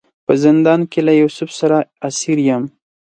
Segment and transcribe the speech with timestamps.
[0.25, 2.63] په زندان کې له یوسف سره اسیر یم.